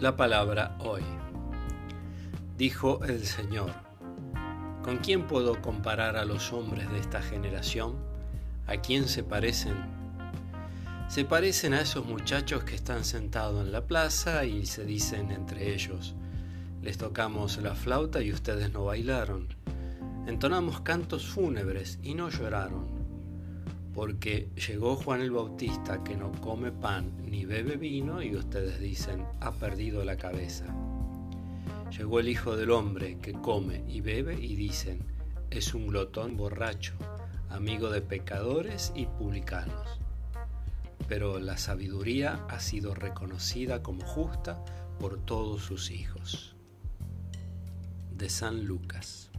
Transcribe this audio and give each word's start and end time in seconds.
La 0.00 0.14
palabra 0.14 0.76
hoy. 0.78 1.02
Dijo 2.56 3.02
el 3.04 3.26
Señor, 3.26 3.72
¿con 4.84 4.98
quién 4.98 5.26
puedo 5.26 5.60
comparar 5.60 6.16
a 6.16 6.24
los 6.24 6.52
hombres 6.52 6.88
de 6.92 7.00
esta 7.00 7.20
generación? 7.20 7.96
¿A 8.68 8.76
quién 8.76 9.08
se 9.08 9.24
parecen? 9.24 9.74
Se 11.08 11.24
parecen 11.24 11.74
a 11.74 11.80
esos 11.80 12.06
muchachos 12.06 12.62
que 12.62 12.76
están 12.76 13.04
sentados 13.04 13.66
en 13.66 13.72
la 13.72 13.88
plaza 13.88 14.44
y 14.44 14.66
se 14.66 14.84
dicen 14.84 15.32
entre 15.32 15.74
ellos, 15.74 16.14
les 16.80 16.96
tocamos 16.96 17.56
la 17.56 17.74
flauta 17.74 18.22
y 18.22 18.32
ustedes 18.32 18.72
no 18.72 18.84
bailaron, 18.84 19.48
entonamos 20.28 20.80
cantos 20.82 21.26
fúnebres 21.26 21.98
y 22.04 22.14
no 22.14 22.30
lloraron 22.30 22.97
porque 23.98 24.48
llegó 24.54 24.94
Juan 24.94 25.22
el 25.22 25.32
Bautista 25.32 26.04
que 26.04 26.16
no 26.16 26.30
come 26.40 26.70
pan 26.70 27.12
ni 27.28 27.44
bebe 27.44 27.76
vino 27.76 28.22
y 28.22 28.36
ustedes 28.36 28.78
dicen, 28.78 29.26
ha 29.40 29.50
perdido 29.50 30.04
la 30.04 30.16
cabeza. 30.16 30.66
Llegó 31.90 32.20
el 32.20 32.28
Hijo 32.28 32.56
del 32.56 32.70
Hombre 32.70 33.18
que 33.18 33.32
come 33.32 33.82
y 33.88 34.00
bebe 34.00 34.34
y 34.40 34.54
dicen, 34.54 35.00
es 35.50 35.74
un 35.74 35.88
glotón 35.88 36.36
borracho, 36.36 36.94
amigo 37.50 37.90
de 37.90 38.00
pecadores 38.00 38.92
y 38.94 39.06
publicanos. 39.06 39.98
Pero 41.08 41.40
la 41.40 41.56
sabiduría 41.56 42.46
ha 42.48 42.60
sido 42.60 42.94
reconocida 42.94 43.82
como 43.82 44.06
justa 44.06 44.64
por 45.00 45.18
todos 45.18 45.62
sus 45.62 45.90
hijos. 45.90 46.54
De 48.16 48.30
San 48.30 48.64
Lucas. 48.64 49.32